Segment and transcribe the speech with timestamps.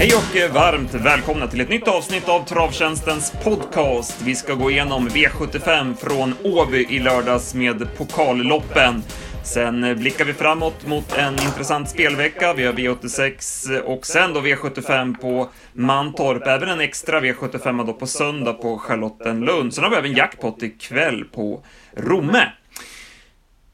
[0.00, 4.22] Hej och varmt välkomna till ett nytt avsnitt av Travtjänstens podcast.
[4.22, 9.02] Vi ska gå igenom V75 från Åby i lördags med pokalloppen.
[9.44, 12.52] Sen blickar vi framåt mot en intressant spelvecka.
[12.52, 16.46] Vi har V86 och sen då V75 på Mantorp.
[16.46, 19.74] Även en extra V75 då på söndag på Charlottenlund.
[19.74, 21.64] Sen har vi även jackpot ikväll på
[21.96, 22.46] Romme.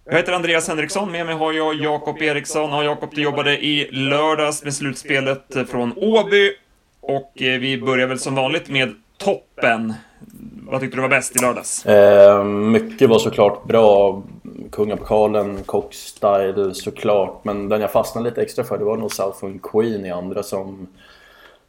[0.09, 2.71] Jag heter Andreas Henriksson, med mig har jag Jakob Eriksson.
[2.71, 6.53] Ja, Jakob, du jobbade i lördags med slutspelet från Åby.
[7.01, 9.95] Och eh, vi börjar väl som vanligt med toppen.
[10.67, 11.87] Vad tyckte du var bäst i lördags?
[11.87, 14.23] Eh, mycket var såklart bra.
[14.73, 17.45] Kungapokalen, Cockstyle såklart.
[17.45, 20.87] Men den jag fastnade lite extra för det var nog Southwind Queen i andra som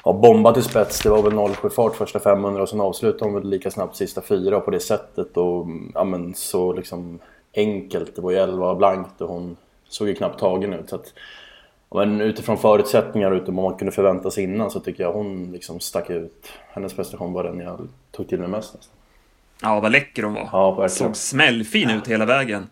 [0.04, 1.00] har bombat i spets.
[1.00, 4.22] Det var väl 07 fart första 500 och sen avslutade hon väl lika snabbt sista
[4.22, 5.38] fyra på det sättet.
[5.38, 7.20] Och ja, men så liksom
[7.58, 8.16] enkelt.
[8.16, 9.58] Det var ju 11 blankt och hon
[9.90, 10.90] såg ju knappt tagen ut.
[10.90, 11.14] Så att,
[11.96, 15.52] men utifrån förutsättningar och utifrån vad man kunde förvänta sig innan så tycker jag hon
[15.52, 16.48] liksom stack ut.
[16.74, 18.94] Hennes prestation var den jag tog till mig mest nästan.
[19.62, 20.50] Ja, vad läcker hon var.
[20.52, 20.90] Ja, verkligen.
[20.90, 22.70] Såg smällfin ut hela vägen.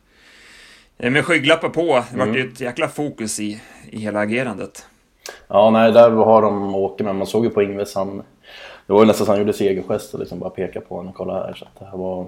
[0.98, 2.36] Eh, Med skygglappar på, det vart Mm.
[2.36, 4.86] ju ett jäkla fokus i, i hela agerandet.
[5.48, 8.24] Ja, nej, där har de åker men man såg ju på Ingves han...
[8.88, 11.16] Det var ju nästan så han gjorde segergest och liksom bara peka på henne och
[11.16, 11.54] kolla här.
[11.54, 12.28] Så att det här var...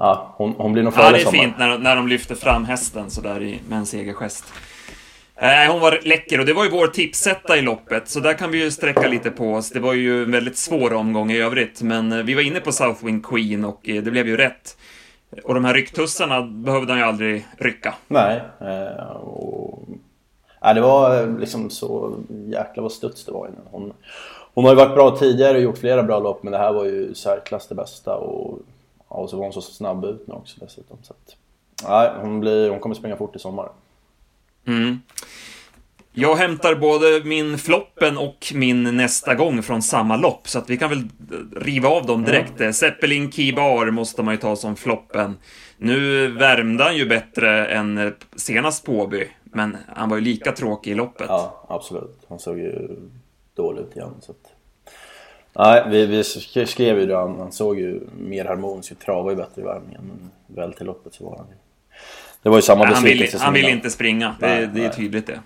[0.00, 1.38] Ja, hon, hon blir nog Ja, före det är sommar.
[1.38, 4.44] fint när, när de lyfter fram hästen sådär i, med en segergest.
[5.36, 8.50] Eh, hon var läcker och det var ju vår tipsetta i loppet, så där kan
[8.50, 9.70] vi ju sträcka lite på oss.
[9.70, 12.72] Det var ju en väldigt svår omgång i övrigt, men eh, vi var inne på
[12.72, 14.76] Southwind Queen och eh, det blev ju rätt.
[15.44, 17.94] Och de här rycktussarna behövde han ju aldrig rycka.
[18.08, 18.42] Nej.
[18.60, 19.88] Eh, och...
[20.62, 23.66] Nej, det var eh, liksom så jäkla vad studs det var innan.
[23.70, 23.92] Hon,
[24.54, 26.84] hon har ju varit bra tidigare och gjort flera bra lopp men det här var
[26.84, 28.58] ju särklass det bästa och,
[29.10, 30.98] ja, och så var hon så snabb ut nu också dessutom.
[31.02, 31.36] Så att,
[31.88, 33.68] nej, hon, blir, hon kommer springa fort i sommar.
[34.66, 35.00] Mm.
[36.12, 40.76] Jag hämtar både min floppen och min nästa gång från samma lopp, så att vi
[40.76, 41.08] kan väl
[41.56, 42.60] riva av dem direkt.
[42.60, 42.72] Mm.
[42.72, 45.36] Zeppelin Kibar måste man ju ta som floppen.
[45.76, 50.52] Nu värmde han ju bättre än eh, senast på Åby, men han var ju lika
[50.52, 51.26] tråkig i loppet.
[51.28, 52.18] Ja, absolut.
[52.28, 52.96] Han såg ju
[53.54, 54.14] dålig ut igen.
[54.20, 54.59] Så att...
[55.62, 57.16] Nej, vi, vi sk- skrev ju det.
[57.16, 59.00] Han, såg ju mer harmonisk ut.
[59.00, 60.02] Travade ju bättre i värmningen.
[60.08, 61.54] Men väl till loppet så var han ju...
[62.42, 63.76] Det var ju samma Nej, han vill, besvikelse som han vill innan.
[63.76, 64.92] inte springa, det, Nej, det är nej.
[64.96, 65.40] tydligt det.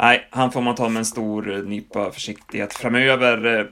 [0.00, 3.70] Nej, han får man ta med en stor eh, nypa försiktighet framöver.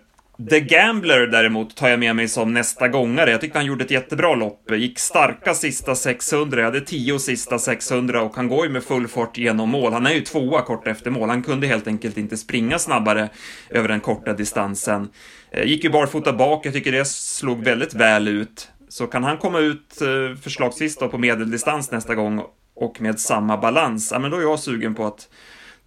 [0.50, 3.31] The Gambler däremot tar jag med mig som nästa gångare.
[3.31, 4.71] Jag tyckte han gjorde ett jättebra lopp.
[4.71, 6.59] Gick starka sista 600.
[6.60, 9.93] Jag hade 10 sista 600 och han går ju med full fart genom mål.
[9.93, 11.28] Han är ju tvåa kort efter mål.
[11.28, 13.28] Han kunde helt enkelt inte springa snabbare
[13.71, 15.09] över den korta distansen.
[15.50, 16.66] Eh, gick ju barfota bak.
[16.66, 18.69] Jag tycker det slog väldigt väl ut.
[18.88, 22.43] Så kan han komma ut eh, förslagsvis då på medeldistans nästa gång
[22.75, 25.28] och med samma balans, ja men då är jag sugen på att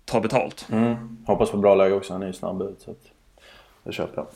[0.06, 0.68] ta betalt.
[0.72, 0.96] Mm.
[1.26, 2.14] Hoppas på bra läge också.
[2.14, 2.82] Han är ju snabb ut.
[2.82, 2.98] Så att...
[3.84, 4.28] Det köper jag.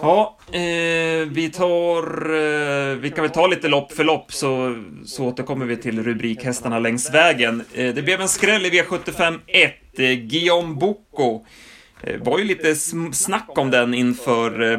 [0.00, 2.34] Ja, eh, vi tar...
[2.34, 6.78] Eh, vi kan väl ta lite lopp för lopp så, så återkommer vi till rubrikhästarna
[6.78, 7.64] längs vägen.
[7.74, 9.74] Eh, det blev en skräll i V75 1.
[9.98, 11.44] Eh, Guillaume Boko
[12.02, 12.74] eh, var ju lite
[13.12, 14.78] snack om den inför eh,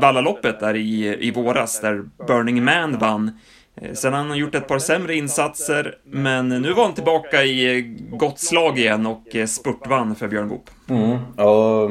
[0.00, 3.38] Vallaloppet där i, i våras, där Burning Man vann.
[3.80, 7.78] Eh, sen har han gjort ett par sämre insatser, men nu var han tillbaka i
[7.78, 7.84] eh,
[8.16, 10.70] gott slag igen och eh, spurtvann för Björn Goop.
[10.88, 11.10] Mm.
[11.36, 11.90] Och,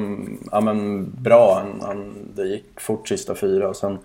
[0.52, 1.62] ja, men bra.
[1.64, 3.98] Han, han, det gick fort sista fyra och sen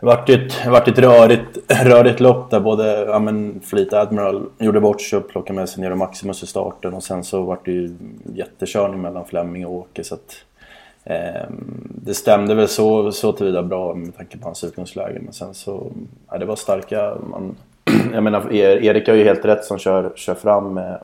[0.00, 3.92] det vart ju ett, det vart ett rörigt, rörigt lopp där både ja, men Fleet
[3.92, 7.24] Admiral gjorde bort sig och plockade med sig ner och Maximus i starten och sen
[7.24, 7.96] så vart det ju
[8.34, 10.44] jättekörning mellan Fleming och Åke så att
[11.04, 15.54] Ehm, det stämde väl så, så tillvida bra med tanke på hans utgångsläge men sen
[15.54, 15.92] så,
[16.30, 17.56] ja, det var starka man,
[18.12, 21.00] jag menar, e- Erik har ju helt rätt som kör, kör fram med,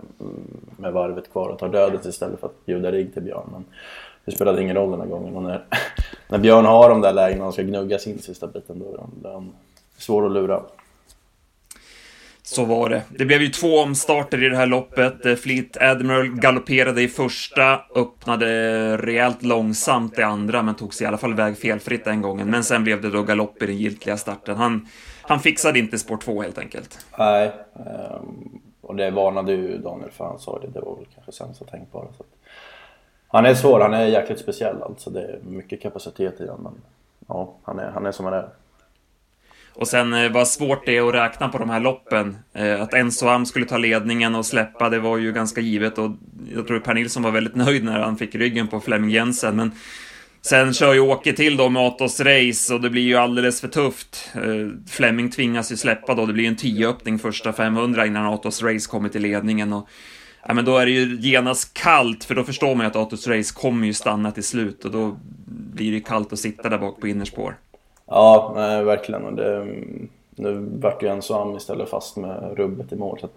[0.76, 3.48] med varvet kvar och tar dödet istället för att bjuda rigg till Björn.
[3.52, 3.64] Men
[4.24, 5.36] det spelade ingen roll den här gången.
[5.36, 5.64] Och när,
[6.28, 9.52] när Björn har de där lägena och ska gnugga sin sista biten, då är han
[9.98, 10.62] svår att lura.
[12.48, 13.02] Så var det.
[13.08, 15.26] Det blev ju två omstarter i det här loppet.
[15.26, 21.08] Eh, Fleet Admiral galopperade i första, öppnade rejält långsamt i andra, men tog sig i
[21.08, 22.50] alla fall väg felfritt den gången.
[22.50, 24.56] Men sen blev det då galopp i den giltiga starten.
[24.56, 24.88] Han,
[25.22, 27.06] han fixade inte spår 2 helt enkelt.
[27.18, 30.66] Nej, ehm, och det varnade ju Daniel för han sa det.
[30.66, 32.06] Det var väl kanske sämsta tänkbara.
[32.16, 32.50] Så att,
[33.28, 35.10] han är svår, han är jäkligt speciell alltså.
[35.10, 36.62] Det är mycket kapacitet i honom.
[36.62, 36.82] Men
[37.28, 38.48] ja, han är, han är som han är.
[39.78, 42.36] Och sen eh, vad svårt det är att räkna på de här loppen.
[42.54, 46.10] Eh, Att Enzo Am skulle ta ledningen och släppa, det var ju ganska givet och
[46.54, 49.72] jag tror Per Nilsson var väldigt nöjd när han fick ryggen på Flemming Jensen, men
[50.42, 53.68] Sen kör ju Åke till då med Atos Race och det blir ju alldeles för
[53.68, 54.30] tufft.
[54.34, 58.62] Eh, Flemming tvingas ju släppa då, det blir ju en tioöppning första 500 innan Atos
[58.62, 59.88] Race kommer till ledningen och
[60.48, 63.26] ja, men då är det ju genast kallt, för då förstår man ju att Atos
[63.28, 67.00] Race kommer ju stanna till slut och då blir det kallt att sitta där bak
[67.00, 67.56] på innerspår.
[68.06, 69.24] Ja, nej, verkligen.
[69.24, 69.66] Och det,
[70.30, 73.18] nu vart ju Enzo Am istället fast med rubbet i mål.
[73.20, 73.28] Så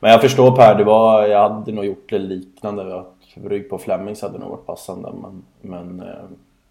[0.00, 3.00] men jag förstår Per, det var, jag hade nog gjort det liknande.
[3.00, 5.12] Att rygg på Flemings hade nog varit passande.
[5.22, 6.24] Men, men eh,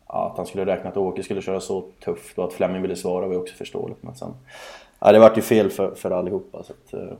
[0.07, 2.95] ja, att han skulle räkna att Åke skulle köra så tufft och att Flemming ville
[2.95, 4.03] svara var ju också förståeligt.
[4.03, 4.33] Men sen,
[4.99, 6.63] ja, det vart ju fel för, för allihopa.
[6.63, 7.17] Så att, eh,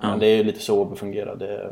[0.00, 0.08] ja.
[0.10, 1.36] Men det är ju lite så det fungerar.
[1.36, 1.70] Det,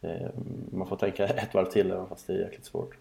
[0.00, 0.30] det,
[0.72, 2.96] man får tänka ett varv till även fast det är jäkligt svårt.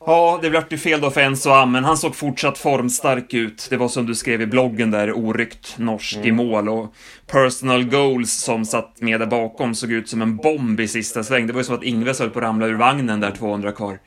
[0.00, 3.66] Ja, det blev ju fel då för Enzo Am, men han såg fortsatt formstark ut.
[3.70, 6.28] Det var som du skrev i bloggen där, oryckt norsk mm.
[6.28, 6.94] i mål och
[7.26, 11.46] personal goals som satt med där bakom såg ut som en bomb i sista sväng.
[11.46, 13.98] Det var ju så att Ingves höll på att ramla ur vagnen där 200 kvar.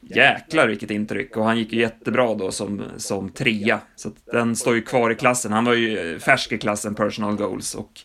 [0.00, 3.80] Jäklar vilket intryck och han gick ju jättebra då som, som trea.
[3.96, 5.52] Så den står ju kvar i klassen.
[5.52, 8.00] Han var ju färsk i klassen personal goals och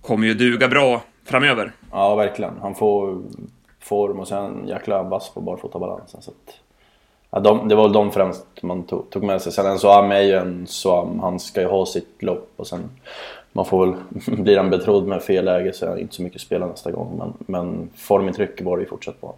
[0.00, 1.72] kommer ju duga bra framöver.
[1.90, 2.54] Ja, verkligen.
[2.60, 3.22] Han får
[3.88, 6.22] form och sen jäkla vass på barfotabalansen.
[6.22, 6.54] Så att
[7.30, 9.52] Ja, de, det var väl de främst man tog, tog med sig.
[9.52, 11.20] Sen en Soam är ju en Soam.
[11.20, 12.90] Han ska ju ha sitt lopp och sen
[13.52, 13.96] man får väl,
[14.44, 17.16] blir han betrodd med fel läge så är han inte så mycket spela nästa gång.
[17.18, 19.34] Men, men formintrycket var det ju fortsatt på.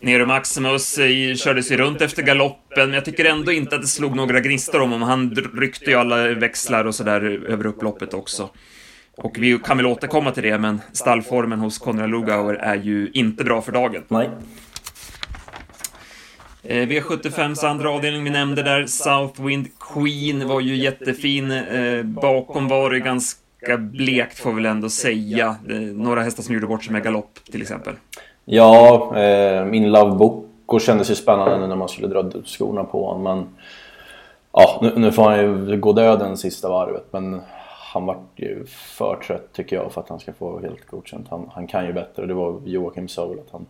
[0.00, 3.88] Nero Maximus eh, körde sig runt efter galoppen, men jag tycker ändå inte att det
[3.88, 5.08] slog några gnistor om honom.
[5.08, 8.48] Han ryckte ju alla växlar och sådär över upploppet också.
[9.16, 13.44] Och vi kan väl återkomma till det, men stallformen hos Konrad Lugauer är ju inte
[13.44, 14.02] bra för dagen.
[14.08, 14.30] Nej.
[16.62, 21.50] Eh, V75s andra avdelning vi nämnde där, Southwind Queen var ju jättefin.
[21.50, 25.56] Eh, bakom var det ganska blekt får vi väl ändå säga.
[25.68, 27.94] Eh, några hästar som gjorde bort sig med galopp till exempel.
[28.44, 33.22] Ja, eh, min Love Boko kändes ju spännande när man skulle dra skorna på honom.
[33.22, 33.46] Men
[34.52, 37.06] ja, nu, nu får han ju gå döden sista varvet.
[37.10, 37.40] Men
[37.94, 41.26] han vart ju för trött tycker jag för att han ska få helt godkänt.
[41.30, 42.26] Han, han kan ju bättre.
[42.26, 43.66] Det var Joakim sa väl att han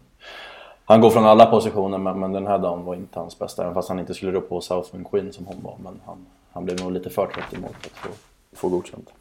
[0.84, 3.62] han går från alla positioner men, men den här dagen var inte hans bästa.
[3.62, 5.76] Även fast han inte skulle rå på Southwind Queen som hon var.
[5.82, 8.08] Men han, han blev nog lite för trött i mål för att få,
[8.56, 9.12] få godkänt.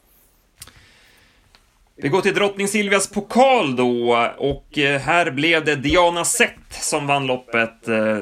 [1.96, 7.08] Vi går till drottning Silvias pokal då och eh, här blev det Diana Sett som
[7.08, 7.88] vann loppet.
[7.88, 8.18] Eh, eh,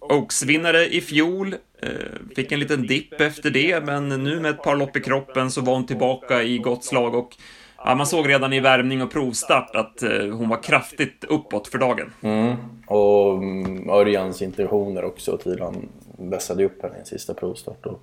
[0.00, 4.76] Oaks-vinnare i fjol, Eh, fick en liten dipp efter det, men nu med ett par
[4.76, 7.36] lopp i kroppen så var hon tillbaka i gott slag och
[7.86, 11.78] Ja, man såg redan i värmning och provstart att eh, hon var kraftigt uppåt för
[11.78, 12.12] dagen.
[12.22, 12.56] Mm.
[12.86, 15.88] Och mm, Örjans intentioner också till han
[16.18, 17.86] vässade upp henne i en sista provstart.
[17.86, 18.00] Och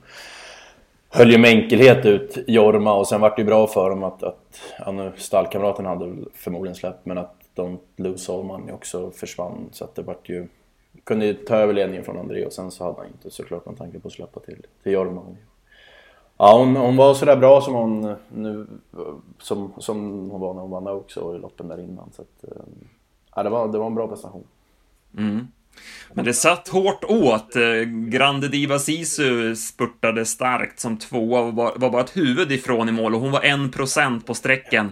[1.09, 4.23] höll ju med enkelhet ut Jorma och sen vart det ju bra för dem att,
[4.23, 9.69] att ja, nu, stallkamraten hade förmodligen släppt men att Don't Lose All Money också försvann
[9.71, 10.47] så att det vart ju
[11.03, 13.75] kunde ju ta över ledningen från André och sen så hade han inte såklart någon
[13.75, 15.21] tanke på att släppa till, till Jorma.
[16.37, 18.67] Ja, hon, hon var sådär bra som hon nu,
[19.39, 22.09] som, som hon var när hon vann också i loppen där innan.
[22.15, 22.63] Så att, eh,
[23.35, 24.43] ja, det, var, det var en bra prestation.
[25.17, 25.47] Mm.
[26.13, 27.55] Men det satt hårt åt.
[27.55, 32.89] Eh, Grande Diva Sisu spurtade starkt som tvåa och var, var bara ett huvud ifrån
[32.89, 34.91] i mål och hon var en procent på sträckan.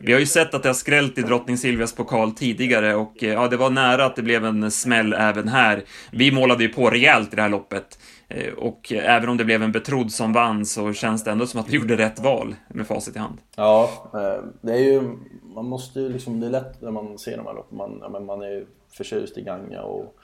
[0.00, 3.32] Vi har ju sett att det har skrällt i Drottning Silvias pokal tidigare och eh,
[3.32, 5.84] ja, det var nära att det blev en smäll även här.
[6.10, 7.98] Vi målade ju på rejält i det här loppet.
[8.28, 11.60] Eh, och även om det blev en betrodd som vann så känns det ändå som
[11.60, 13.38] att vi gjorde rätt val med facit i hand.
[13.56, 15.02] Ja, eh, det är ju,
[15.54, 17.78] man måste ju liksom, det är lätt när man ser de här loppen,
[18.12, 20.16] man, man är ju förtjust i Ganga och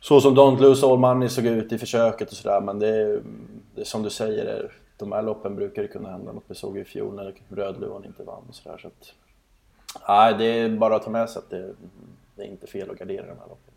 [0.00, 3.22] så som Don't Lose All Money såg ut i försöket och sådär men det är,
[3.74, 4.72] det är som du säger,
[5.02, 6.44] de här loppen brukar det kunna hända något.
[6.46, 9.12] Vi såg ju i fjol när Rödluvan inte vann och sådär så att
[10.08, 11.74] Nej, det är bara att ta med sig att det,
[12.36, 13.74] det är inte fel att gardera de här loppen.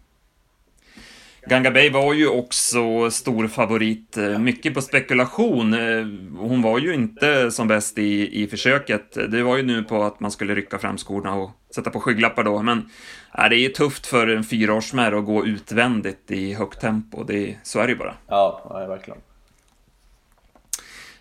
[1.48, 5.74] Ganga Bay var ju också stor favorit, eh, mycket på spekulation.
[5.74, 6.06] Eh,
[6.38, 9.14] hon var ju inte som bäst i, i försöket.
[9.32, 12.44] Det var ju nu på att man skulle rycka fram skorna och sätta på skygglappar
[12.44, 12.78] då, men
[13.38, 17.24] äh, det är ju tufft för en fyraårsmär att gå utvändigt i högt tempo.
[17.24, 18.16] Det, så är det ju bara.
[18.28, 19.20] Ja, ja verkligen.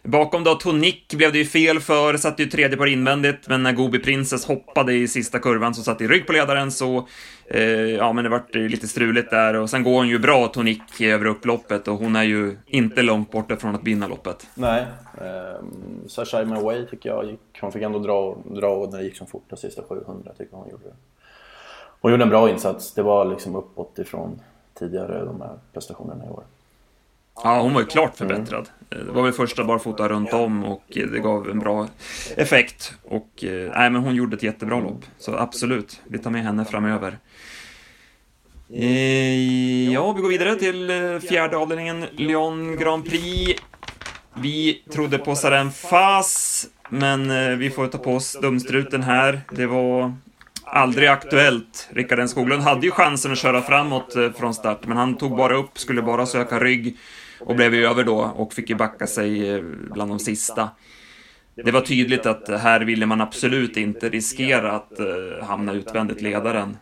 [0.06, 3.73] Bakom då Tonic blev det ju fel för, satt ju tredje par invändigt, men när
[3.73, 7.06] Gobi Princess hoppade i sista kurvan så satt i rygg på ledaren så,
[7.46, 11.00] eh, ja men det vart lite struligt där och sen går hon ju bra Tonic
[11.00, 14.46] över upploppet och hon är ju inte långt borta från att vinna loppet.
[14.54, 14.87] Nej,
[15.20, 15.64] eh,
[16.06, 19.62] Sasha Way tycker jag gick, hon fick ändå dra, dra när det gick som fortast
[19.62, 20.94] sista 700 tycker jag hon gjorde.
[22.00, 24.40] Hon gjorde en bra insats, det var liksom uppåt ifrån
[24.75, 26.44] tidigare de här prestationerna i år.
[27.42, 28.68] Ja, hon var ju klart förbättrad.
[28.88, 31.88] Det var väl första barfota runt om och det gav en bra
[32.36, 32.94] effekt.
[33.02, 35.04] Och eh, nej, men hon gjorde ett jättebra lopp.
[35.18, 37.18] Så absolut, vi tar med henne framöver.
[38.72, 43.62] Eh, ja, vi går vidare till eh, fjärde avdelningen, Lyon Grand Prix.
[44.34, 49.40] Vi trodde på Saren Fas, men eh, vi får ta på oss dumstruten här.
[49.50, 50.14] Det var
[50.75, 51.88] aldrig aktuellt.
[51.93, 55.37] Rickard N Skoglund hade ju chansen att köra framåt eh, från start, men han tog
[55.37, 56.97] bara upp, skulle bara söka rygg
[57.40, 59.62] och blev över då och fick ju backa sig eh,
[59.93, 60.69] bland de sista.
[61.54, 66.76] Det var tydligt att här ville man absolut inte riskera att eh, hamna utvändigt ledaren.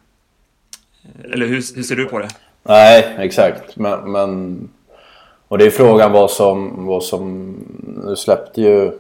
[1.33, 2.29] Eller hur, hur ser du på det?
[2.63, 3.77] Nej, exakt.
[3.77, 4.69] Men, men
[5.49, 7.55] och det är frågan vad som, vad som...
[8.05, 8.93] Nu släppte ju...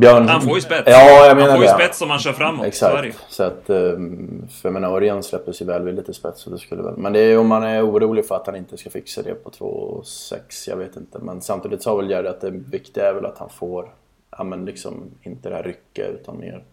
[0.00, 0.28] Björn...
[0.28, 0.82] Han får ju spets.
[0.86, 2.66] Ja, jag menar Han får ju spets om han kör framåt.
[2.66, 3.18] Exakt.
[3.28, 3.70] Så, att...
[3.70, 6.40] Ehm, för jag menar, Örjan släpptes ju välvilligt i spets.
[6.40, 6.96] Så det skulle väl...
[6.96, 9.50] Men det är om man är orolig för att han inte ska fixa det på
[9.50, 10.68] 2,6.
[10.68, 11.18] Jag vet inte.
[11.18, 13.88] Men samtidigt sa väl Jerry att det viktiga är väl att han får...
[14.38, 16.64] Ja men liksom inte det här rycka utan mer...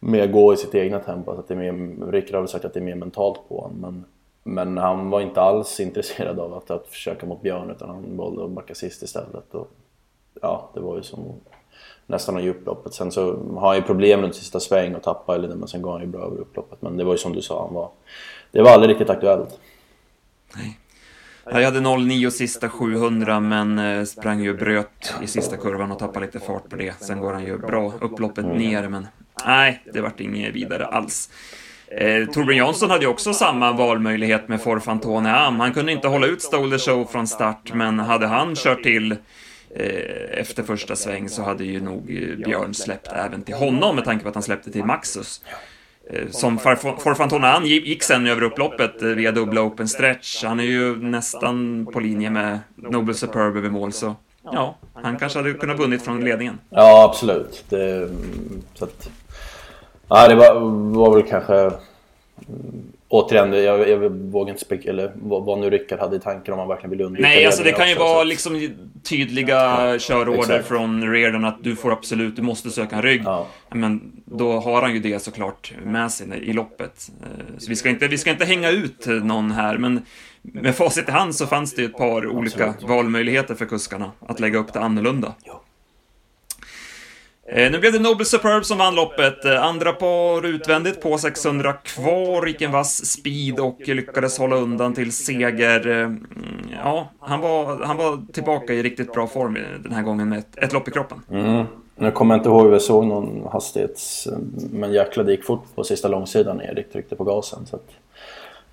[0.00, 1.30] Mer gå i sitt egna tempo.
[1.30, 3.80] Att det är mer, Rickard har väl sagt att det är mer mentalt på honom.
[3.80, 4.04] Men
[4.48, 8.44] men han var inte alls intresserad av att, att försöka mot Björn utan han valde
[8.44, 9.54] att backa sist istället.
[9.54, 9.70] Och,
[10.42, 11.24] ja, det var ju som
[12.08, 12.94] nästan ge upploppet.
[12.94, 15.92] Sen så har han ju problem runt sista sväng och tappar eller men sen går
[15.92, 16.82] han ju bra över upploppet.
[16.82, 17.90] Men det var ju som du sa, han var,
[18.52, 19.60] det var aldrig riktigt aktuellt.
[20.56, 20.78] Nej.
[21.50, 26.26] Jag hade 0,9 sista 700 men eh, sprang ju bröt i sista kurvan och tappade
[26.26, 27.02] lite fart på det.
[27.02, 28.56] Sen går han ju bra upploppet mm.
[28.56, 29.06] ner men
[29.46, 31.30] nej, det vart inget vidare alls.
[31.90, 35.60] Eh, Torbjörn Jansson hade ju också samma valmöjlighet med Forfantone Am.
[35.60, 39.16] Han kunde inte hålla ut Stole Show från start, men hade han kört till
[39.74, 44.04] Eh, efter första sväng så hade ju nog eh, Björn släppt även till honom med
[44.04, 45.42] tanke på att han släppte till Maxus.
[46.10, 50.44] Eh, som Forfantone Am gick sen över upploppet via dubbla open stretch.
[50.44, 55.38] Han är ju nästan på linje med Noble Superb över mål, så ja, han kanske
[55.38, 56.58] hade kunnat vunnit från ledningen.
[56.70, 57.64] Ja, absolut.
[57.68, 59.10] Det, mm, så att,
[60.08, 60.60] Ja, det var,
[60.94, 61.70] var väl kanske...
[63.10, 66.68] Återigen, jag, jag vågar inte spekulera vad, vad nu Rickard hade i tanken om han
[66.68, 68.68] verkligen ville undvika Nej, alltså det kan ju också, vara liksom
[69.02, 69.54] tydliga
[69.92, 70.68] ja, körorder exakt.
[70.68, 73.22] från Reardon att du får absolut, du måste söka en rygg.
[73.24, 73.46] Ja.
[73.70, 77.10] Men då har han ju det såklart med sig i loppet.
[77.22, 80.02] Eh, så vi ska inte, vi ska inte hänga ut någon här, men
[80.42, 82.90] med facit i hand så fanns det ett par olika absolut.
[82.90, 85.34] valmöjligheter för kuskarna att lägga upp det annorlunda.
[85.44, 85.62] Ja.
[87.50, 89.44] Eh, nu blev det Noble Superb som vann loppet.
[89.44, 94.94] Eh, andra par utvändigt på 600 kvar, gick en vass speed och lyckades hålla undan
[94.94, 95.86] till seger.
[95.86, 96.20] Eh, mm,
[96.84, 100.58] ja, han var, han var tillbaka i riktigt bra form den här gången med ett,
[100.58, 101.22] ett lopp i kroppen.
[101.30, 101.64] Mm.
[101.96, 104.28] Nu kommer jag inte ihåg hur jag såg någon hastighets...
[104.72, 107.66] Men jäklar, det gick fort på sista långsidan när Erik tryckte på gasen.
[107.66, 107.90] Så att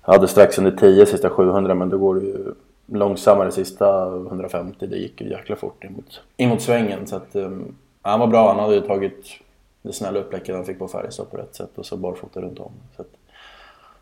[0.04, 2.54] jag hade strax under 10 sista 700 men då går det ju
[2.92, 4.86] långsammare sista 150.
[4.86, 7.06] Det gick ju jäkla fort emot, emot svängen.
[7.06, 7.74] Så att, ehm,
[8.10, 8.48] han var bra.
[8.48, 9.40] Han hade ju tagit
[9.82, 12.72] det snälla uppläcket han fick på Färjestad på rätt sätt och så barfota runt om.
[12.96, 13.08] Så att,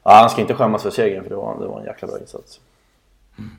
[0.02, 2.18] ja, han ska inte skämmas för segern för det var, det var en jäkla bra
[2.18, 2.60] insats.
[3.38, 3.50] Mm.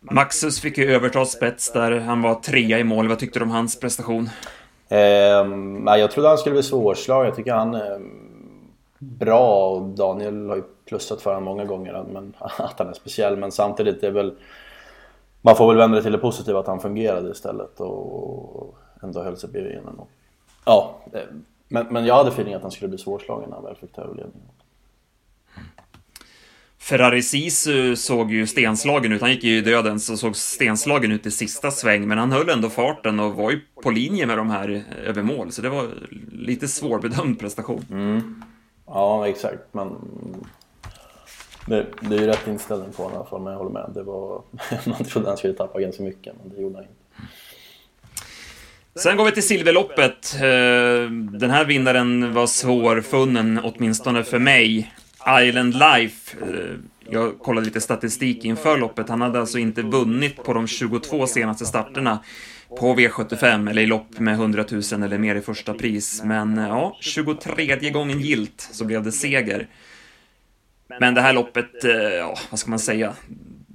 [0.00, 2.00] Maxus fick ju överta spets där.
[2.00, 3.08] Han var trea i mål.
[3.08, 4.30] Vad tyckte du om hans prestation?
[4.88, 4.98] Eh,
[5.98, 7.26] jag trodde han skulle bli svårslagen.
[7.26, 8.00] Jag tycker han är
[8.98, 13.36] bra och Daniel har ju plussat för honom många gånger men, att han är speciell.
[13.36, 14.34] Men samtidigt är väl...
[15.42, 17.80] Man får väl vända det till det positiva att han fungerade istället.
[17.80, 18.74] Och
[19.04, 19.78] ändå höll sig bredvid.
[19.78, 20.10] Och,
[20.64, 21.00] ja,
[21.68, 24.02] men, men jag hade feeling att han skulle bli svårslagen när han väl fick ta
[24.02, 24.48] över ledningen.
[26.78, 29.20] Ferrari Sisu såg ju stenslagen ut.
[29.20, 32.48] Han gick ju i döden så såg stenslagen ut i sista sväng, men han höll
[32.48, 35.88] ändå farten och var ju på linje med de här över mål, så det var
[36.32, 37.84] lite svårbedömd prestation.
[37.90, 38.42] Mm.
[38.86, 39.96] Ja, exakt, men
[41.66, 43.90] det, det är ju rätt inställning på honom i alla fall, men jag håller med.
[43.94, 44.42] Det var,
[44.86, 47.03] man trodde han skulle tappa ganska mycket, men det gjorde han inte.
[48.96, 50.34] Sen går vi till silverloppet.
[50.34, 54.94] Eh, den här vinnaren var svårfunnen, åtminstone för mig.
[55.40, 56.36] Island Life.
[56.42, 56.76] Eh,
[57.10, 59.08] jag kollade lite statistik inför loppet.
[59.08, 62.18] Han hade alltså inte vunnit på de 22 senaste starterna
[62.78, 66.22] på V75 eller i lopp med 100 000 eller mer i första pris.
[66.24, 69.66] Men eh, ja, 23 gången gilt så blev det seger.
[71.00, 71.70] Men det här loppet,
[72.18, 73.14] ja, vad ska man säga?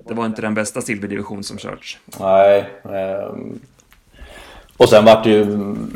[0.08, 2.00] Det var inte den bästa silverdivision som körts.
[2.20, 3.60] Nej, Um
[4.80, 5.46] och sen vart det ju,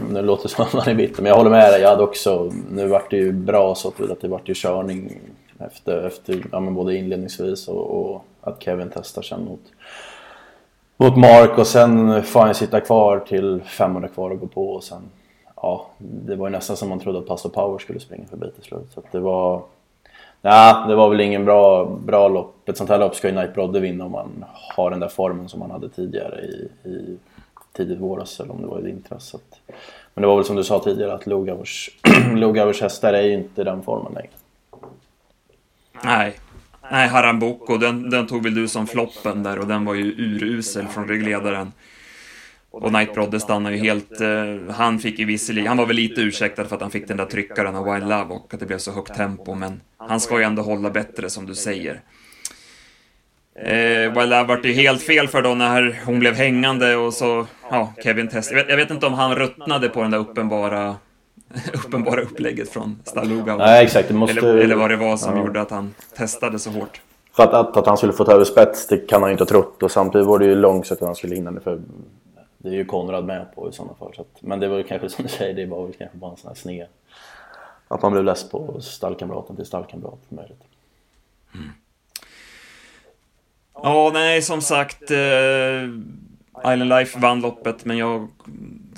[0.10, 1.82] nu låter det som att man är bitter, men jag håller med dig.
[1.82, 5.20] Jag hade också, nu vart det ju bra så att det vart ju körning
[5.60, 9.62] efter, efter ja, men både inledningsvis och, och, att Kevin testar sen mot,
[10.98, 14.84] mot Mark och sen får han sitta kvar till 500 kvar och gå på och
[14.84, 15.02] sen,
[15.56, 18.64] ja, det var ju nästan som man trodde att Pastor Power skulle springa förbi till
[18.64, 18.88] slut.
[18.94, 19.62] Så att det var,
[20.42, 22.70] ja, det var väl ingen bra, bra lopp.
[22.70, 25.50] Ett sånt här lopp ska ju Knight Brodde vinna om man har den där formen
[25.50, 27.18] som man hade tidigare i, i
[27.74, 29.36] tidigt våras eller om det var i vintras.
[30.14, 31.90] Men det var väl som du sa tidigare att Logavers,
[32.82, 34.30] hästar är ju inte den formen längre.
[36.04, 36.40] Nej,
[36.92, 40.88] Nej, Haramboko, den, den tog väl du som floppen där och den var ju urusel
[40.88, 41.72] från ryggledaren.
[42.72, 44.22] Och Knight Brodde stannade ju helt...
[44.22, 45.68] Eh, han fick ju visserligen...
[45.68, 48.34] Han var väl lite ursäktad för att han fick den där tryckaren av Wild Love
[48.34, 51.46] och att det blev så högt tempo, men han ska ju ändå hålla bättre som
[51.46, 52.02] du säger.
[53.56, 57.46] Eh, Wild Love vart ju helt fel för då när hon blev hängande och så...
[57.70, 58.52] Ja, Kevin Test.
[58.52, 60.96] Jag vet, jag vet inte om han ruttnade på den där uppenbara
[61.74, 63.56] uppenbara upplägget från Staluga.
[63.56, 64.08] Nej, exakt.
[64.08, 64.40] Det måste...
[64.40, 65.46] eller, eller vad det var som ja.
[65.46, 67.02] gjorde att han testade så hårt.
[67.36, 69.44] För att, att, att han skulle få ta över spets, det kan han ju inte
[69.44, 69.84] ha trott.
[69.84, 71.62] Och samtidigt var det ju långsamt att han skulle hinna det.
[71.62, 71.82] För
[72.58, 74.12] det är ju Konrad med på i sådana fall.
[74.16, 76.32] Så att, men det var ju kanske som du säger, det var väl kanske bara
[76.32, 76.88] en sån här sned.
[77.88, 80.20] Att man blev less på stallkamraten till stallkamrat.
[80.30, 80.64] Möjligt.
[81.54, 81.70] Mm.
[83.76, 85.12] Ja, nej, som sagt.
[85.12, 85.84] Eh,
[86.74, 88.28] Island Life vann loppet, men jag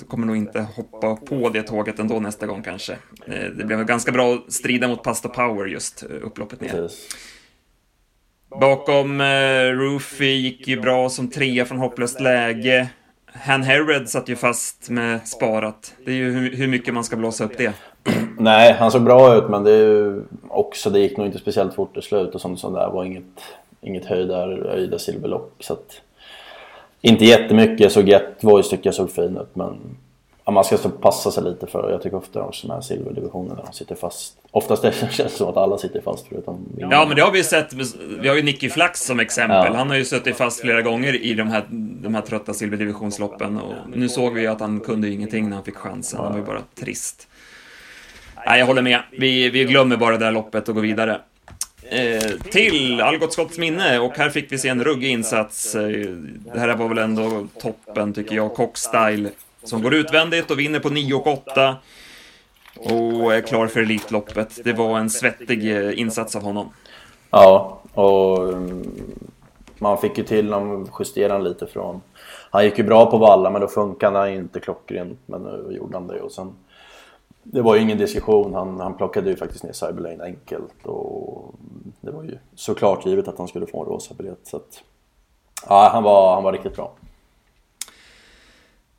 [0.08, 2.92] kommer nog inte hoppa på det tåget ändå nästa gång kanske.
[3.26, 6.68] Eh, det blev ganska bra att strida mot Pasta Power just eh, upploppet ner.
[6.68, 7.16] Precis.
[8.60, 12.88] Bakom eh, Roofy gick ju bra som trea från hopplöst läge.
[13.32, 15.94] Han Herred satt ju fast med sparat.
[16.04, 17.72] Det är ju hur, hur mycket man ska blåsa upp det.
[18.38, 21.74] Nej, han såg bra ut men det är ju också, det gick nog inte speciellt
[21.74, 23.40] fort i slut och sånt, sånt där var inget,
[23.80, 25.54] inget höjda, höjda silverlopp.
[25.60, 26.00] Så att,
[27.00, 29.96] inte jättemycket, såg ett voice tycker jag såg fin ut men
[30.46, 33.94] ja, man ska passa sig lite för Jag tycker ofta de här silverdivisionerna, de sitter
[33.94, 34.38] fast.
[34.50, 37.44] Oftast det känns det som att alla sitter fast förutom Ja, men det har vi
[37.44, 37.72] sett.
[38.20, 39.72] Vi har ju Nicky Flax som exempel.
[39.72, 39.74] Ja.
[39.74, 41.64] Han har ju suttit fast flera gånger i de här,
[42.02, 45.64] de här trötta silverdivisionsloppen och nu såg vi ju att han kunde ingenting när han
[45.64, 46.20] fick chansen.
[46.20, 47.28] Han var ju bara trist.
[48.46, 49.00] Nej, jag håller med.
[49.18, 51.20] Vi, vi glömmer bara det där loppet och går vidare.
[51.90, 55.74] Eh, till Algots skotts minne och här fick vi se en ruggig insats.
[55.74, 55.88] Eh,
[56.52, 59.30] det här var väl ändå toppen tycker jag, Cockstyle
[59.64, 61.76] Som går utvändigt och vinner på 9 och 8.
[62.76, 64.58] Och är klar för Elitloppet.
[64.64, 66.68] Det var en svettig eh, insats av honom.
[67.30, 68.92] Ja, och mm,
[69.78, 72.00] man fick ju till honom justera lite från...
[72.50, 75.18] Han gick ju bra på valla men då funkade han inte klockrent.
[75.26, 76.52] Men nu gjorde han det och sen
[77.52, 78.54] det var ju ingen diskussion.
[78.54, 80.86] Han, han plockade ju faktiskt ner Cyberlane enkelt.
[80.86, 81.54] Och
[82.00, 84.40] det var ju såklart givet att han skulle få en rosa biljett.
[84.42, 84.82] Så att,
[85.68, 86.94] ja, han, var, han var riktigt bra.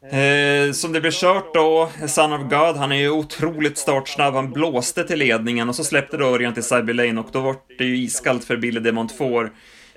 [0.01, 4.33] Eh, som det blev kört då, Son of God, han är ju otroligt startsnabb.
[4.33, 7.83] Han blåste till ledningen och så släppte då Örjan till Cyberlane och då var det
[7.83, 9.51] ju iskallt för Billy de Montfort.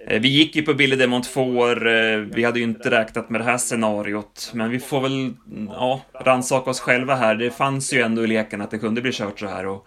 [0.06, 3.40] Eh, vi gick ju på Billy de Montfort, eh, vi hade ju inte räknat med
[3.40, 5.34] det här scenariot, men vi får väl,
[5.68, 7.34] ja, rannsaka oss själva här.
[7.34, 9.86] Det fanns ju ändå i leken att det kunde bli kört så här och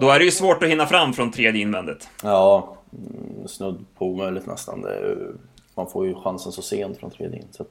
[0.00, 2.08] då är det ju svårt att hinna fram från tredje invändet.
[2.22, 4.86] Ja, mm, snudd på omöjligt nästan.
[5.74, 7.48] Man får ju chansen så sent från tredje in.
[7.50, 7.70] Så att...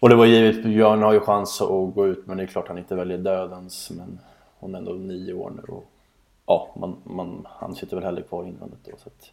[0.00, 2.68] Och det var givet, Björn har ju chans att gå ut men det är klart
[2.68, 3.90] han inte väljer dödens.
[3.90, 4.18] Men
[4.58, 5.90] hon är ändå nio år nu och
[6.46, 8.90] ja, man, man, han sitter väl hellre kvar invändet då.
[8.98, 9.30] Så att...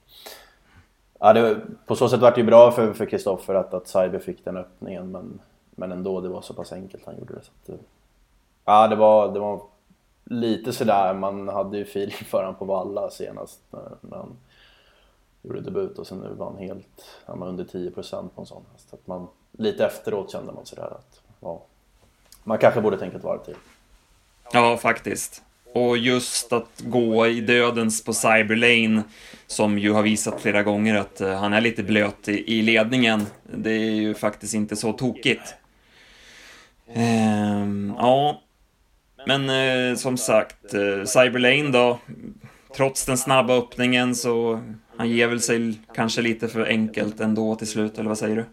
[1.23, 4.45] Ja, det, på så sätt var det ju bra för Kristoffer att, att Cyber fick
[4.45, 5.39] den öppningen men,
[5.71, 7.41] men ändå, det var så pass enkelt han gjorde det.
[7.41, 7.85] Så att, eh,
[8.65, 9.61] ja, det var, det var
[10.23, 14.37] lite sådär, man hade ju feeling för honom på Valla senast när, när han
[15.41, 18.63] gjorde debut och sen nu var han helt, han var under 10% på en sån
[18.73, 18.89] häst.
[18.89, 21.61] Så att man, lite efteråt kände man sådär att ja,
[22.43, 23.57] man kanske borde tänka ett varv till.
[24.51, 25.43] Ja, faktiskt.
[25.73, 29.03] Och just att gå i dödens på Cyberlane,
[29.47, 33.25] som ju har visat flera gånger att eh, han är lite blöt i, i, ledningen,
[33.43, 35.53] det är ju faktiskt inte så tokigt.
[36.93, 38.41] Ehm, ja,
[39.25, 41.99] men eh, som sagt, eh, Cyberlane då,
[42.75, 44.59] trots den snabba öppningen så
[44.97, 48.45] han ger väl sig kanske lite för enkelt ändå till slut, eller vad säger du?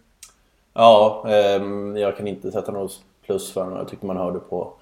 [0.75, 1.63] Ja, eh,
[2.01, 3.79] jag kan inte sätta något plus för honom.
[3.79, 4.73] Jag tyckte man hörde på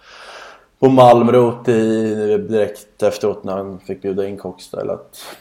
[0.78, 5.36] på Malmrot i, direkt efteråt när han fick bjuda in Cockstyle att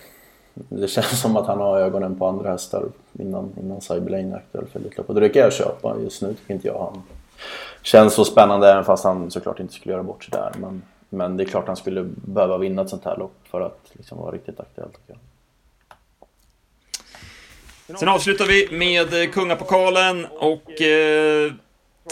[0.54, 2.84] det känns som att han har ögonen på andra hästar
[3.19, 5.15] innan, innan Cyberlane är aktuell för Elitloppet.
[5.15, 5.95] Och det kan jag köpa.
[6.04, 7.04] Just nu tycker inte jag han
[7.82, 10.52] känns så spännande även fast han såklart inte skulle göra bort sig där.
[10.58, 13.80] Men, men det är klart han skulle behöva vinna ett sånt här lopp för att
[13.93, 15.19] liksom vara riktigt aktuell tycker
[17.88, 18.00] jag.
[18.00, 21.52] Sen avslutar vi med eh, Kungapokalen och eh,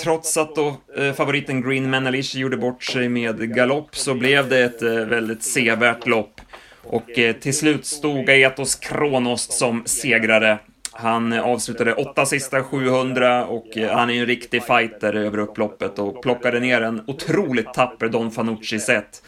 [0.02, 4.60] trots att då eh, favoriten Green Manalish gjorde bort sig med galopp så blev det
[4.64, 6.42] ett eh, väldigt sevärt lopp.
[6.84, 10.60] Och eh, till slut stod Aetos Kronos som segrare.
[10.92, 16.00] Han eh, avslutade åtta sista 700 och eh, han är en riktig fighter över upploppet
[16.00, 19.24] och plockade ner en otroligt tapper Don Fanucci set.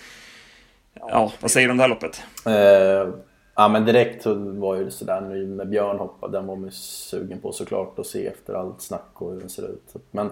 [0.99, 2.23] Ja, vad säger du om det här loppet?
[2.45, 3.13] Eh,
[3.55, 6.71] ja men direkt så var ju det sådär när Björn hoppade, den var man ju
[6.71, 9.95] sugen på såklart att se efter allt snack och hur den ser ut.
[10.11, 10.29] Men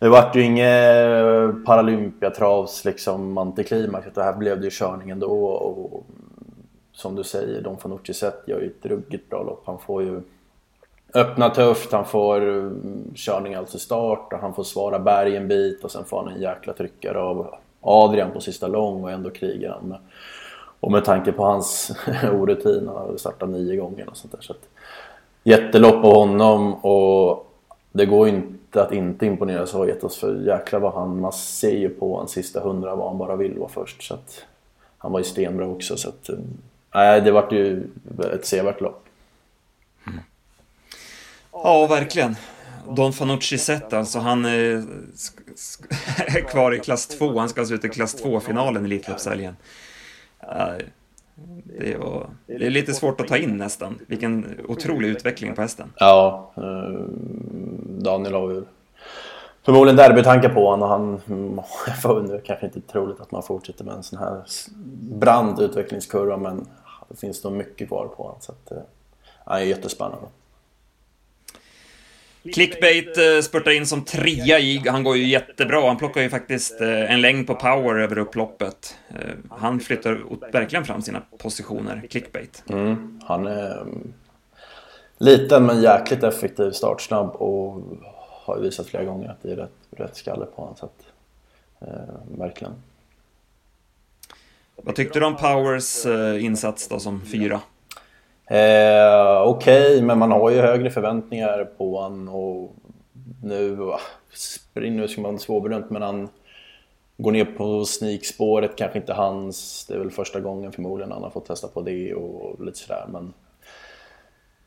[0.00, 4.06] det vart ju inget eh, Paralympiatravs liksom antiklimax.
[4.14, 5.46] Det här blev det ju körning ändå.
[5.46, 6.06] Och
[6.92, 9.62] som du säger, Don Fanucci sett gör ju ett ruggigt bra lopp.
[9.66, 10.20] Han får ju
[11.14, 15.84] öppna tufft, han får mm, körning alltså start och han får svara berg en bit
[15.84, 19.70] och sen får han en jäkla tryckare av Adrian på sista lång och ändå krigar
[19.70, 19.98] han med.
[20.80, 21.92] Och med tanke på hans
[22.32, 24.40] orutin, han har startat nio gånger och sånt där.
[24.40, 24.68] Så att,
[25.42, 27.52] jättelopp på honom och
[27.92, 31.88] det går inte att inte imponera så jätteoss för jäklar vad han, man ser ju
[31.88, 34.02] på hans sista hundra vad han bara vill vara först.
[34.02, 34.44] Så att,
[34.98, 36.38] han var ju stenbra också så att, eh,
[36.94, 37.90] nej det vart ju
[38.34, 39.04] ett sevärt lopp.
[40.06, 40.20] Mm.
[41.52, 42.36] Ja, verkligen.
[42.90, 44.84] Don Fanucci sett alltså, han eh, är,
[46.36, 47.38] är kvar i klass 2.
[47.38, 49.56] Han ska alltså ut i klass 2-finalen i Elitloppshelgen.
[51.64, 53.98] Det, var, det är lite svårt att ta in nästan.
[54.06, 55.92] Vilken otrolig utveckling på hästen.
[55.96, 57.00] Ja, eh,
[57.86, 58.62] Daniel har ju
[59.62, 61.20] förmodligen derbytankar på honom och han
[62.02, 64.42] får nu kanske inte troligt att man fortsätter med en sån här
[65.18, 66.66] brant utvecklingskurva men
[67.08, 68.78] det finns nog mycket kvar på honom så att, eh,
[69.44, 70.26] han är jättespännande.
[72.42, 76.80] Clickbait eh, spurtar in som trea i, han går ju jättebra, han plockar ju faktiskt
[76.80, 78.96] eh, en längd på power över upploppet.
[79.08, 80.22] Eh, han flyttar
[80.52, 82.64] verkligen fram sina positioner, Clickbait.
[82.68, 84.12] Mm, han är mm,
[85.18, 87.82] liten men jäkligt effektiv, startsnabb och
[88.44, 90.76] har ju visat flera gånger att det är rätt, rätt skalle på honom.
[90.76, 91.02] Så att,
[91.80, 92.72] eh, verkligen.
[94.76, 96.06] Vad tyckte du om Powers
[96.40, 97.60] insats då som fyra?
[98.50, 102.74] Eh, Okej, okay, men man har ju högre förväntningar på honom och
[103.42, 103.78] nu...
[104.74, 106.28] Nu ska man svårbedömt, men han
[107.16, 109.86] går ner på sneakspåret, kanske inte hans.
[109.86, 113.06] Det är väl första gången förmodligen han har fått testa på det och lite sådär,
[113.08, 113.32] men...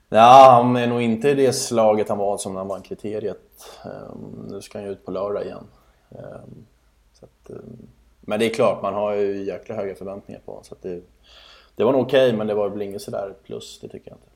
[0.10, 3.40] Ja, han är nog inte i det slaget han var som när han vann kriteriet.
[3.86, 5.68] Um, nu ska han ju ut på lördag igen.
[6.10, 6.66] Um,
[7.22, 7.88] att, um,
[8.22, 10.64] men det är klart, man har ju jäkla höga förväntningar på honom.
[10.64, 11.02] Så det,
[11.82, 14.18] det var nog okej, okay, men det var väl inget sådär plus, det tycker jag
[14.18, 14.28] inte.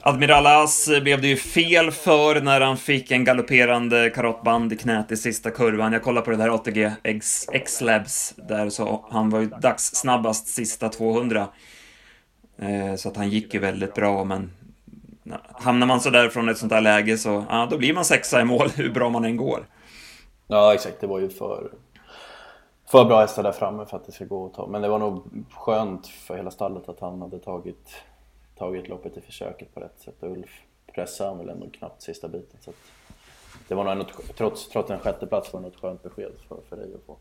[0.00, 5.12] Admiral As blev det ju fel för när han fick en galopperande karottband i knät
[5.12, 5.92] i sista kurvan.
[5.92, 6.90] Jag kollade på det där ATG
[7.52, 11.48] X-Labs där, så han var ju dags snabbast sista 200.
[12.58, 14.50] Eh, så att han gick ju väldigt bra, men
[15.52, 18.44] hamnar man sådär från ett sånt här läge så, ja, då blir man sexa i
[18.44, 19.66] mål hur bra man än går.
[20.46, 21.00] Ja, exakt.
[21.00, 21.70] Det var ju för
[22.94, 24.66] för bra hästar där framme för att det ska gå att ta.
[24.66, 27.88] Men det var nog skönt för hela stallet att han hade tagit,
[28.58, 30.22] tagit loppet i försöket på rätt sätt.
[30.22, 30.50] Och Ulf
[30.94, 32.58] pressade han väl ändå knappt sista biten.
[32.60, 32.72] Så
[33.68, 34.04] det var nog ändå,
[34.36, 37.16] trots, trots en sjätteplats var det något skönt besked för, för dig att få.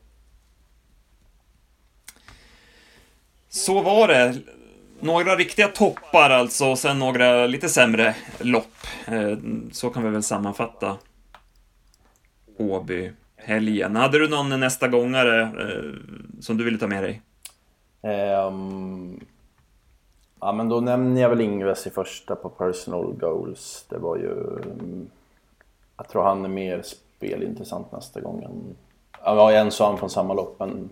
[3.49, 4.37] Så var det.
[4.99, 8.77] Några riktiga toppar alltså, och sen några lite sämre lopp.
[9.07, 9.37] Eh,
[9.71, 10.97] så kan vi väl sammanfatta
[12.57, 13.11] Åby
[13.43, 13.95] helgen.
[13.95, 15.93] Hade du någon nästa gångare eh,
[16.41, 17.21] som du ville ta med dig?
[18.47, 19.19] Um,
[20.39, 23.85] ja, men då nämner jag väl Ingves i första på personal goals.
[23.89, 24.59] Det var ju...
[25.97, 28.43] Jag tror han är mer spelintressant nästa gång.
[28.43, 28.75] Än,
[29.23, 30.89] ja, en sån från samma lopp, men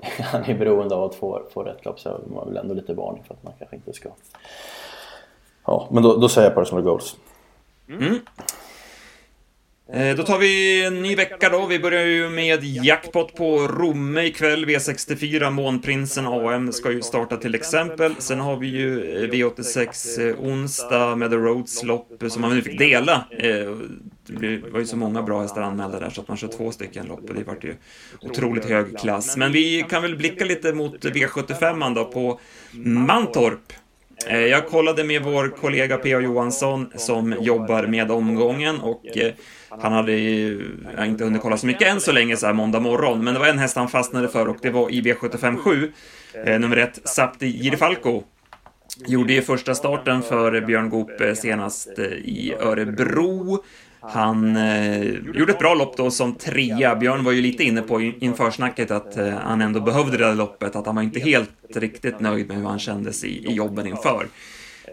[0.18, 3.22] han är beroende av att få, få rätt lopp så man vill ändå lite varning
[3.26, 4.08] för att man kanske inte ska...
[5.66, 7.16] Ja, men då, då säger jag personal goals.
[7.88, 8.18] Mm.
[9.92, 11.66] Eh, då tar vi en ny vecka då.
[11.66, 14.66] Vi börjar ju med jackpot på Romme ikväll.
[14.66, 18.14] V64 Månprinsen AM ska ju starta till exempel.
[18.18, 22.62] Sen har vi ju eh, V86 eh, onsdag med The Roads lopp som man nu
[22.62, 23.24] fick dela.
[24.26, 27.06] Det var ju så många bra hästar anmälda där så att man kör två stycken
[27.06, 27.74] lopp och det vart ju
[28.20, 29.36] otroligt hög klass.
[29.36, 32.40] Men vi kan väl blicka lite mot V75 då på
[32.72, 33.72] Mantorp.
[34.26, 36.20] Eh, jag kollade med vår kollega P.A.
[36.20, 39.32] Johansson som jobbar med omgången och eh,
[39.68, 43.24] han hade ju inte hunnit kolla så mycket än så länge så här måndag morgon,
[43.24, 45.92] men det var en häst han fastnade för och det var IB 75.7,
[46.46, 48.22] eh, nummer ett, Sapti Girifalco.
[49.06, 53.64] Gjorde ju första starten för Björn Goop senast i Örebro.
[54.08, 55.02] Han eh,
[55.34, 56.94] gjorde ett bra lopp då som trea.
[56.96, 60.34] Björn var ju lite inne på inför snacket att eh, han ändå behövde det där
[60.34, 63.86] loppet, att han var inte helt riktigt nöjd med hur han kändes i, i jobben
[63.86, 64.26] inför.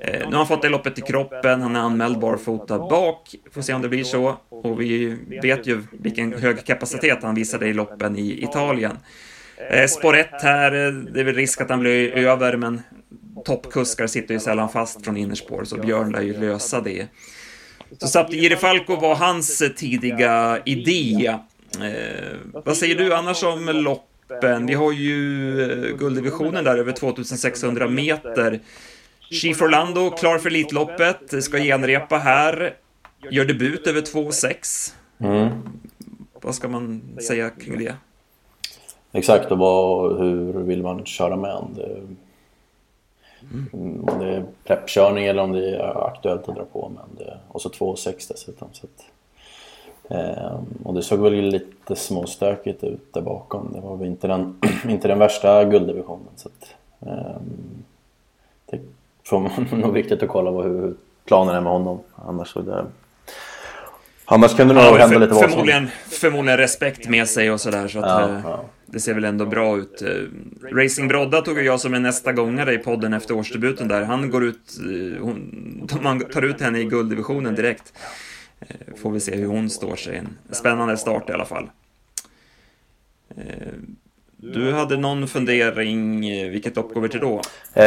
[0.02, 3.36] Eh, nu har han fått det loppet i kroppen, han är anmäld barfota bak.
[3.52, 4.38] Får se om det blir så.
[4.50, 8.97] Och vi vet ju vilken hög kapacitet han visade i loppen i Italien.
[9.69, 12.82] Eh, spår 1 här, eh, det är väl risk att han blir över, men
[13.45, 17.08] toppkuskar sitter ju sällan fast från innerspår, så Björn lär ju lösa det.
[17.97, 21.38] Så Saptiri Falco var hans tidiga idé.
[21.82, 24.65] Eh, vad säger du annars om loppen?
[24.65, 28.60] Vi har ju eh, gulddivisionen där över 2600 meter.
[29.32, 32.73] Chief Orlando, klar för Elitloppet, ska genrepa här.
[33.32, 34.93] Gör debut över 2,6.
[35.19, 35.49] Mm.
[36.41, 37.95] Vad ska man säga kring det?
[39.13, 41.77] Exakt, och vad, hur vill man köra med honom?
[43.54, 44.04] Mm.
[44.10, 46.91] Om det är preppkörning eller om det är aktuellt att dra på.
[46.95, 48.67] Men det, och så 2,6 dessutom.
[48.71, 49.06] Så att,
[50.12, 53.73] eh, och det såg väl lite småstökigt ut där bakom.
[53.73, 56.34] Det var väl inte den, inte den värsta gulddivisionen.
[56.36, 56.75] Så att,
[57.08, 57.41] eh,
[58.65, 58.80] det
[59.23, 59.51] får man
[59.82, 61.99] nog viktigt att kolla på hur planen är med honom.
[62.15, 62.86] Annars så det,
[64.25, 67.88] Annars kunde det nog hända lite vad förmodligen, förmodligen respekt med sig och sådär.
[67.88, 68.60] Så att, ja, eh, ja.
[68.91, 70.01] Det ser väl ändå bra ut.
[70.01, 74.04] Eh, Racing Brodda tog jag som en nästa gångare i podden efter årsdebuten där.
[74.04, 77.93] Han går ut, eh, hon, man tar ut henne i gulddivisionen direkt.
[78.60, 80.17] Eh, får vi se hur hon står sig.
[80.17, 81.69] En spännande start i alla fall.
[84.38, 87.41] Du hade någon fundering, vilket lopp går vi till då?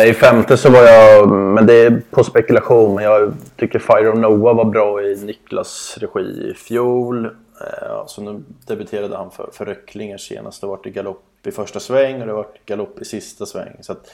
[0.07, 4.19] I femte så var jag, men det är på spekulation, men jag tycker Fire of
[4.19, 7.31] Noah var bra i Niklas regi i fjol.
[7.61, 10.61] Eh, så nu debuterade han för, för Röcklinger senast.
[10.61, 13.77] Det har varit galopp i första sväng och det varit galopp i sista sväng.
[13.81, 14.11] Så att,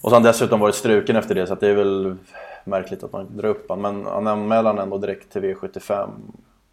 [0.00, 2.16] så har han dessutom varit struken efter det så det är väl
[2.64, 3.94] märkligt att man drar upp honom.
[3.94, 6.08] Men han anmäler han ändå direkt till V75.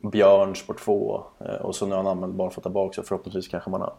[0.01, 3.69] Björn spår 2 eh, och så nu har han anmält barfota bak så förhoppningsvis kanske
[3.69, 3.93] man har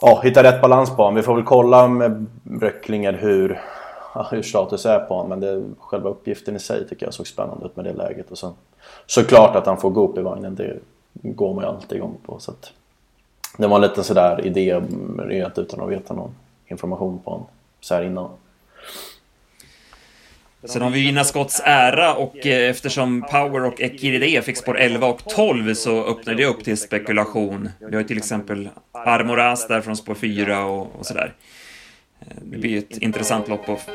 [0.00, 1.14] ja, hittat rätt balans på honom.
[1.14, 2.26] Vi får väl kolla med
[2.60, 3.60] Röcklinger hur,
[4.22, 5.28] hur status är på honom.
[5.28, 8.30] Men det, själva uppgiften i sig tycker jag såg spännande ut med det läget.
[8.30, 8.52] Och sen,
[9.06, 10.78] såklart att han får gå upp i vagnen, det
[11.12, 12.38] går man ju alltid igång på.
[12.38, 12.72] Så att,
[13.58, 14.80] det var en liten sådär idé
[15.18, 16.34] rent utan att veta någon
[16.66, 17.46] information på honom
[17.80, 18.30] så här innan.
[20.64, 25.06] Sen har vi Gina Scotts ära och eh, eftersom Power och Ekiride fick spår 11
[25.06, 27.68] och 12 så öppnar det upp till spekulation.
[27.78, 31.34] Vi har ju till exempel Armoras där från spår 4 och, och sådär.
[32.20, 33.88] Eh, det blir ett intressant lopp att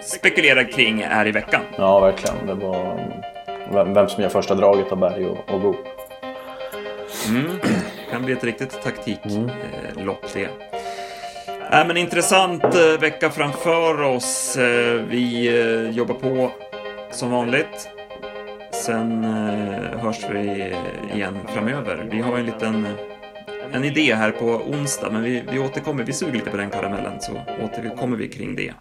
[0.00, 1.60] spekulera kring här i veckan.
[1.76, 2.46] Ja, verkligen.
[2.46, 5.74] Det var vem som gör första draget av Berg och, och Go.
[7.28, 7.58] Mm.
[7.62, 9.50] Det kan bli ett riktigt taktiklopp mm.
[9.98, 10.48] Eh, det.
[11.78, 14.56] Äh, men intressant eh, vecka framför oss.
[15.08, 16.50] Vi jobbar på
[17.10, 17.88] som vanligt.
[18.72, 19.24] Sen
[20.02, 20.74] hörs vi
[21.14, 22.06] igen framöver.
[22.10, 22.86] Vi har en liten
[23.74, 26.04] en idé här på onsdag, men vi, vi återkommer.
[26.04, 27.32] Vi suger lite på den karamellen, så
[27.64, 28.72] återkommer vi kring det.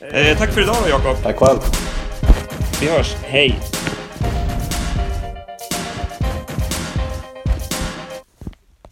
[0.00, 1.22] Eh, tack för idag, Jakob.
[1.22, 1.58] Tack själv.
[2.80, 3.14] Vi hörs.
[3.22, 3.60] Hej!